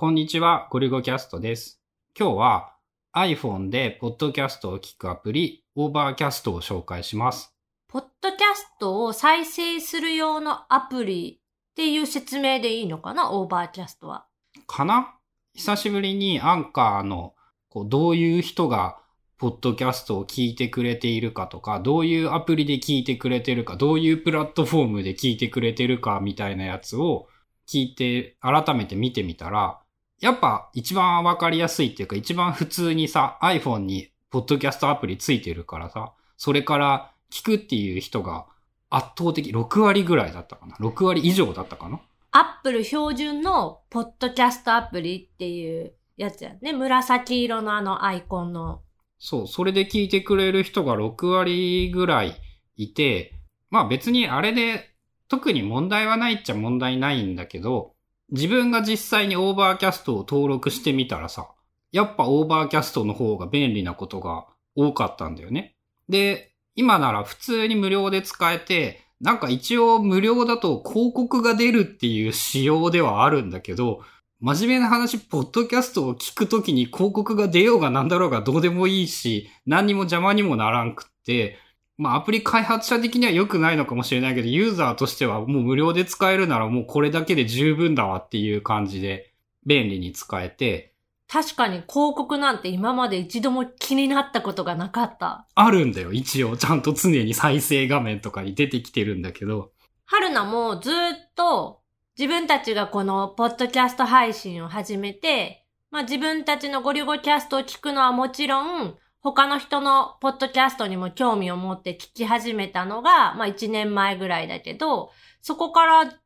[0.00, 1.78] こんにちは、ゴリゴキャストです。
[2.18, 2.72] 今日は
[3.14, 7.54] iPhone でポッドキャストを聞くアプリ、 Overcast を紹介します。
[7.86, 14.24] ポッドキャストを再生する用のアプリっていう説明でいいのかな Overcast は？
[14.66, 15.16] かな？
[15.54, 17.34] 久しぶりにアンカーの
[17.68, 18.96] こうどういう人が
[19.36, 27.28] ポッドキャストを聞いてくれているかとか、どういうアプリで聞いてくれてるか、どういうプラットフォームで聞いてくれてるかみたいなやつを
[27.68, 29.78] 聞いて改めて見てみたら、
[30.20, 38.46] やっぱ一番わかりやすいっていうか一番普通にさ iPhone にポッドキャストアプリついてるからさ、それから聞くっていう人が
[38.88, 42.00] 圧倒的6割ぐらいだったかな ?6 割以上だったかな
[42.30, 46.72] アップル標準のポッドキャストアプリっていうやつやね。
[46.72, 48.82] 紫色のあのアイコンの。
[49.18, 52.36] そう、それで聞いてくれる人が6割ぐらい
[52.76, 53.34] いて、
[53.68, 54.90] まあ別にあれで
[55.28, 57.94] 特に問題はないっちゃ問題ないんだけど、
[58.30, 61.48] 自分が実際に Overcast を登録してみたらさ、
[61.92, 65.74] やっぱ Overcast の方が便利なことが多かったんだよね。
[66.08, 74.00] で、今なら普通に無料で使えて、なんか一応無料だと広告が出るっていう仕様ではあるんだけど、
[74.40, 81.58] 真面目な話、ポッドキャストを聞くときに広告が出ようがなんだろうがどうでもいいし、何にも邪魔にもならんくって、
[82.00, 89.34] まあアプリ開発者的には良くないのかもしれないけど、ユーザーとしてはもう無料で使えるならもうこれだけで十分だわっていう感じで
[89.66, 90.94] 便利に使えて、
[91.28, 95.46] 確かに広告なんて今まで一度も気になったことがなかった。
[95.54, 96.56] あるんだよ、一応。
[96.56, 99.70] ちゃんと常に再生画面とかに出てきてるんだけど、
[100.06, 100.94] 春菜もずっ
[101.36, 101.82] と
[102.18, 115.10] 自分たちがこのポッドキャスト配信を始めて、まあ自分たちのゴリゴキャストを聞くのはもちろん、他の人のポッドキャストにも興味を持って聞き始めたのが、まあ1年前ぐらいだけど、
[115.42, 116.16] そこからず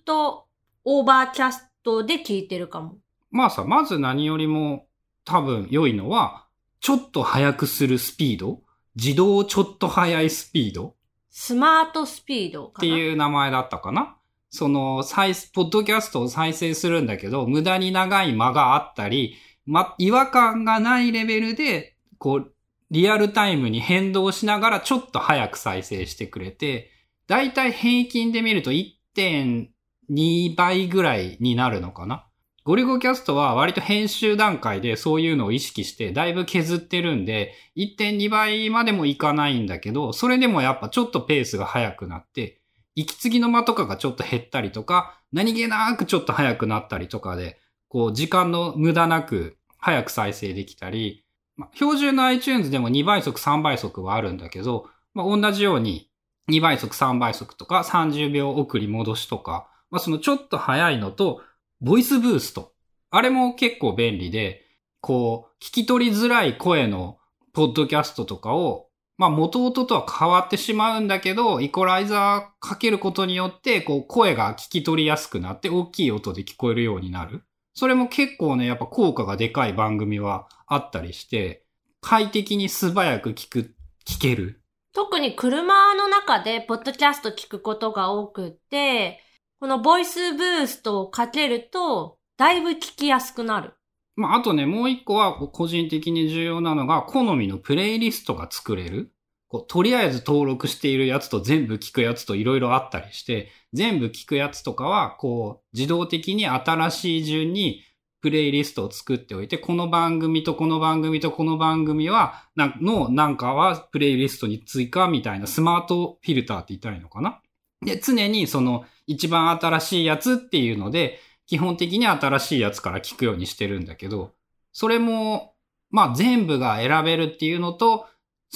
[0.00, 0.46] っと
[0.84, 2.96] Overcast で聞いてるかも。
[3.30, 4.86] まあさ、まず何よりも
[5.24, 6.46] 多分良いのは、
[6.80, 8.62] ちょっと速くするスピード
[8.94, 10.94] 自動ちょっと速いスピード
[11.30, 12.68] Smart Speed。
[12.68, 14.16] っていう名前だったかな
[14.48, 19.34] その、再、ポッドキャストを再生するんだけど、無駄に長い間があったり、
[19.66, 22.52] ま、違和感がないレベルで、こう、
[22.90, 26.90] リアルタイムに変動しながらちょっと早く再生してくれて、
[27.26, 32.26] だいたい平均で見ると1.2倍ぐらいになるのかな？
[32.62, 42.60] ゴリゴキャストは割と編集段階でそういうのを意識してだいぶ削ってるんで、1.2倍までもいかないんだけど、それでもやっぱちょっとペースが速くなって、
[42.94, 51.25] 息継ぎの間とかがちょっと減ったりとか、何気なくちょっと速くなったりとかで、こう時間の無駄なく早く再生できたり、
[51.56, 56.10] まあ、標準の iTunes でも2倍速3倍速はあるんだけど、まあ、同じように
[56.50, 61.40] 2倍速3倍速とか30秒送り戻しとか、まあ、そのちょっと早いのと、
[61.80, 62.72] ボイスブースト。
[63.10, 64.62] あれも結構便利で、
[65.00, 67.18] こう、聞き取りづらい声の
[67.52, 77.45] ポッドキャストとかを、まあ元々とは変わってしまうんだけど、イコライザーかけることによって、こう声が聞き取りやすくなって大きい音で聞こえるようになる。
[77.78, 81.62] それも結構ね、やっぱ効果がでかい番組はあったりして、
[82.00, 83.74] 快適に素早く聞く、
[84.06, 84.62] 聞ける。
[84.94, 89.20] 特に車の中でポッドキャスト聞くことが多くって、
[89.60, 93.74] このボイスブーストをかけると、だいぶ聞きやすくなる。
[94.14, 99.12] まあ、あとね、もう一個は個人的に重要なのが、好みのプレイリストが作れる。
[99.56, 107.82] こうとりあえず登録しているやつと全部聞くやつといろいろあったりして、全部聞くやつとかは、こう、自動的に新しい順に
[108.22, 117.40] プレイリストを作っておいて、この番組とこの番組とこの番組は、のなんかはプレイリストに追加みたいなスマートフィルターって言ったらいいのかな？
[117.84, 124.32] で、常にその一番新しいやつっていうので、基本的に新しいやつから聞くようにしてるんだけど、
[124.72, 125.54] それも、
[125.90, 128.06] まあ全部が選べるっていうのと、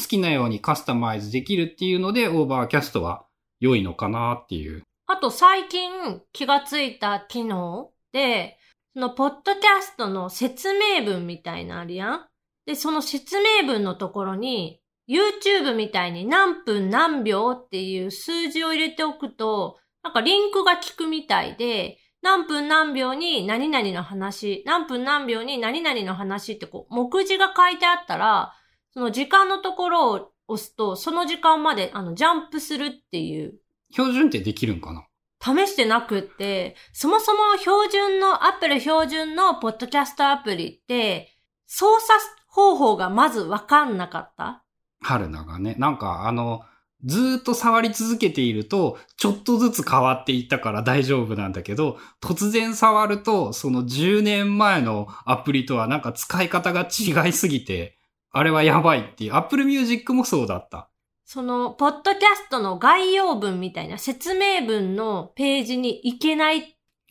[0.01, 3.25] 好きなようにカスタマイズできるっていうので、 Overcast は
[3.61, 4.83] 良いのかなっていう。
[5.07, 8.57] あと最近気がついた機能で、
[8.95, 12.27] そのポッドキャストの説明文みたいなあるやん
[12.67, 28.55] で、その説明文のところに、YouTube みたいに何分何秒っていう数字を入れておくと、なんかリンクが効くみたいで、何分何秒に何々の話、何分何秒に何々の話ってこう、目次が書いてあったら、
[28.93, 33.55] その時間のところを押すと、その時間まであのジャンプするっていう。
[33.93, 35.05] 標準ってできるんかな？
[35.43, 41.35] 試してなくって、そもそも標準の、アップル標準のポッドキャストアプリって、
[41.67, 44.65] 操作方法がまずわかんなかった？
[45.01, 45.77] 春菜がね。
[45.79, 46.61] なんかあの、
[47.05, 57.97] ずーっと触り続けていると、ちょっとずつ変わっていったから大丈夫なんだけど、突然触ると、その10年前のアプリとはなんか使い方が違いすぎて、
[58.33, 59.35] あれはやばいっていう。
[59.35, 60.89] Apple Music もそうだった。
[61.25, 66.63] その、ポッドキャストの概要文みたいな説明文のページに行けないっ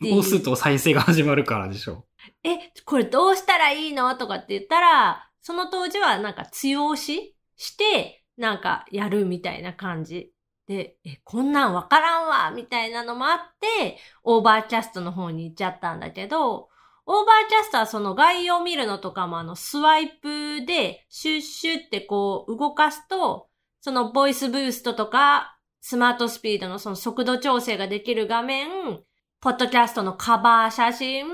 [0.01, 0.19] ていう。
[0.19, 2.05] 押すと再生が始まるからでしょ。
[2.43, 10.31] え、これどうしたらいいのとかって言ったら、その当時はなんか強押しして、なんかやるみたいな感じ。
[10.67, 16.68] で、え、こんなんわからんわみたいなのもあって、 Overcast の方に行っちゃったんだけど、
[17.11, 23.47] Overcast はその概要を見るのとかもあのスワイプでシュッシュってこう動かすと、
[23.81, 28.69] その Voice Boost とか Smart Speed のその速度調整ができる画面、
[29.41, 31.25] ポッドキャストのカバー写真、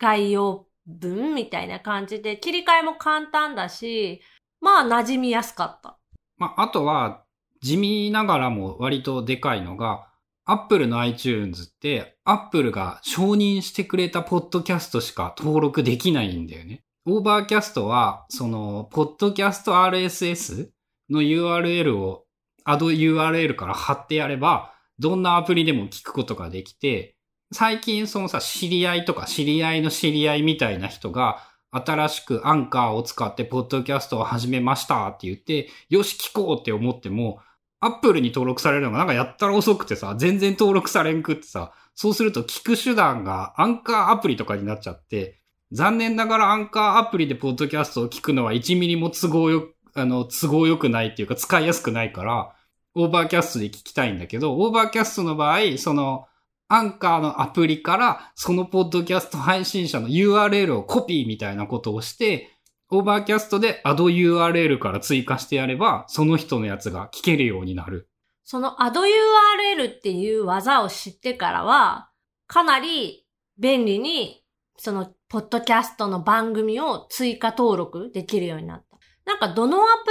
[0.00, 4.22] 概要文みたいな感じで切り替えも簡単だし、
[4.60, 5.98] まあ馴染みやすかった。
[6.36, 7.22] まあ、あとは、
[7.62, 10.08] 地味ながらも割とでかいのが、
[10.44, 16.82] Apple の iTunes って、Apple が承認してくれたポッドキャストしか登録できないんだよね。
[17.06, 20.70] Overcast は、その、ポッドキャスト RSS
[21.10, 22.24] の URL を、
[22.64, 27.16] アド URL から貼ってやれば、どんなアプリでも聞くことができて、
[27.52, 31.38] 最近そのさ、知り合いとか知り合いの知り合いみたいな人が、
[31.70, 37.40] 新しくアンカーを使ってポッドキャストを始めましたって言って、よし聞こうって思っても、
[37.82, 45.40] アップルに登録されるのがなんかやったら遅くてさ、全然登録されんくってさ、そうすると聞く手段がアンカーアプリとかになっちゃって、
[45.72, 52.54] 残念ながらアンカーアプリでポッドキャストを聞くのは1ミリも都合よ、あの、都合良くないっていうか使いやすくないから、
[52.94, 56.26] Overcast で聞きたいんだけど、 Overcast の場合、その、
[56.68, 62.51] アンカーのアプリから、そのポッドキャスト配信者の URL をコピーみたいなことをして、
[62.94, 68.10] Overcast で Add URL から追加してやれば、その人のやつが聞けるようになる。
[68.44, 72.10] そのアド URL っていう技を知ってからは、
[72.46, 73.26] かなり
[73.58, 74.44] 便利に、
[74.76, 78.98] その、ポッドキャストの番組を追加登録できるようになった。
[79.24, 80.10] なんかどのアプ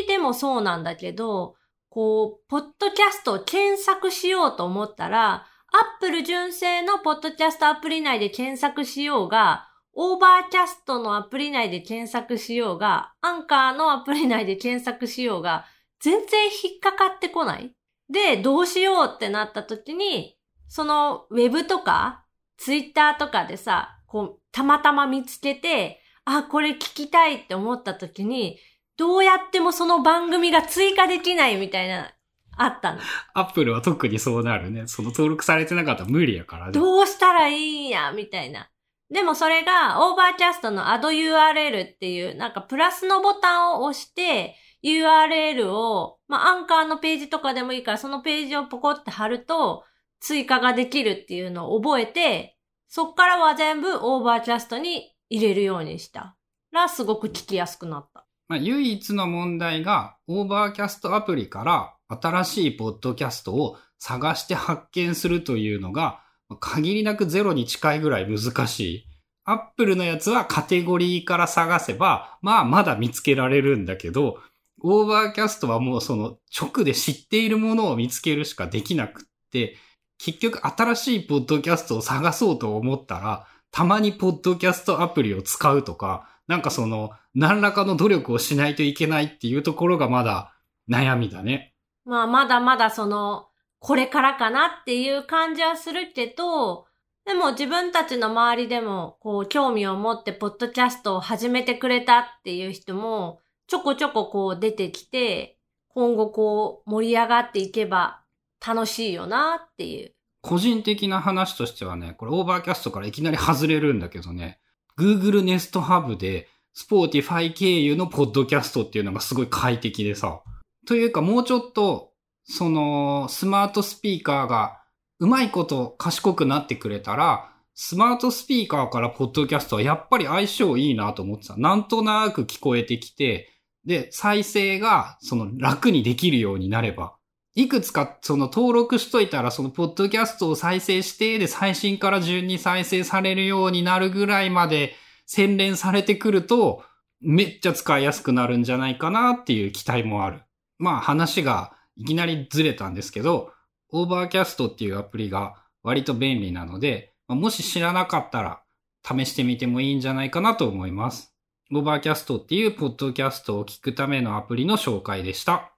[0.00, 1.56] リでもそうなんだけど、
[1.90, 15.66] こう、ポッドキャストを検索しようと思ったら、アップル純正のポッドキャストアプリ内で検索しようが、 Overcast のアプリ内で検索しようが、アンカーのアプリ内で検索しようが、
[16.00, 17.72] 全然引っかかってこない
[18.10, 20.36] で、どうしようってなった時に、
[20.68, 22.24] そのウェブとか、
[22.56, 28.58] ツイッターとかでさ、こう、たまたま見つけて、あ、これ聞きたいって思った時に、
[28.96, 32.12] どうやってもその番組が追加できないみたいな、
[32.56, 33.00] あったの。
[33.34, 34.86] アップルは特にそうなるね。
[34.86, 36.72] その登録されてなかったら無理やからね。
[36.72, 38.68] どうしたらいいんや、みたいな。
[39.12, 49.84] でもそれが、 Overcast の Add URL っていう、なんかプラスのボタンを押して、URL を、まあ、アンカーのページとかでもいいから、そのページをポコって貼ると、
[50.20, 52.56] 追加ができるっていうのを覚えて、
[52.88, 56.36] そっからは全部 Overcast に入れるようにした。
[56.70, 58.26] ら、すごく聞きやすくなった。
[58.48, 66.21] まあ、唯一の問題が、 Overcast アプリから新しいポッドキャストを探して発見するというのが、
[66.56, 69.06] 限りなくゼロに近いぐらい難しい。
[69.44, 74.38] アップルのやつはカテゴリーから探せば、まあまだ見つけられるんだけど、
[74.80, 79.76] Overcast はもうその直で知っているものを見つけるしかできなくって、
[80.18, 90.54] 結局新しいポッドキャストを探そうと思ったら、たまにポッドキャストアプリを使うとか、なんかその、何らかの努力をしないといけないっていうところがまだ
[90.88, 91.74] 悩みだね。
[92.04, 93.48] まあ、まだまだその、
[93.84, 96.86] これからかなっていう感じはするけど、
[97.26, 105.58] でも自分たちの周りでも、こう、興味を持ってポッドキャストを始めてくれたっていう人も、ちょこちょここう出てきて、
[105.88, 108.22] 今後こう、盛り上がっていけば
[108.64, 110.12] 楽しいよなっていう。
[110.42, 114.60] 個人的な話としてはね、これ Overcast からいきなり外れるんだけどね、
[114.96, 120.40] Google Nest Hub で Spotify 経由のポッドキャストっていうのがすごい快適でさ。
[120.86, 122.11] というかもうちょっと、
[122.44, 124.80] その、スマートスピーカーが
[125.18, 131.56] うまいこと賢くなってくれたら、スマートスピーカーからポッドキャストはやっぱり相性いいなと思ってた。
[131.56, 133.48] なんとなく聞こえてきて、
[133.84, 137.14] で、再生がその楽にできるようになれば、
[137.54, 144.94] いくつかその登録しといたらそのポッドキャストを再生して、で、最新から順に再生されるようになるぐらいまで
[145.26, 146.82] 洗練されてくると、
[147.20, 150.42] めっちゃ使いやすくなるんじゃないかなっていう期待もある。
[150.78, 153.52] まあ話がいきなりずれたんですけど、
[153.90, 158.62] Overcast っていうアプリが割と便利なので、もし知らなかったら
[159.04, 161.34] 試してみてもいいんじゃないかなと思います。
[161.72, 165.71] Overcast っていうポッドキャストを聞くためのアプリの紹介でした。